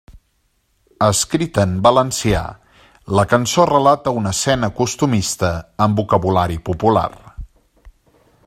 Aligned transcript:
Escrita 1.07 1.65
en 1.71 1.75
valencià, 1.87 2.41
la 3.19 3.27
cançó 3.35 3.67
relata 3.73 4.15
una 4.23 4.33
escena 4.37 4.71
costumista 4.83 5.55
amb 5.87 6.03
vocabulari 6.03 6.61
popular. 6.73 7.09